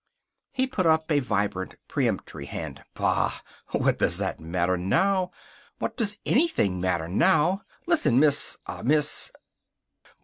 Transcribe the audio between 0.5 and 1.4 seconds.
He put up a